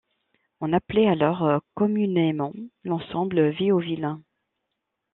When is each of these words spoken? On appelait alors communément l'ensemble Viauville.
On 0.61 0.73
appelait 0.73 1.07
alors 1.07 1.61
communément 1.75 2.53
l'ensemble 2.85 3.49
Viauville. 3.49 4.17